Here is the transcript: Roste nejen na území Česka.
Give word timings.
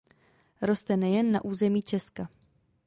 Roste 0.61 0.97
nejen 0.97 1.31
na 1.31 1.45
území 1.45 1.81
Česka. 1.83 2.29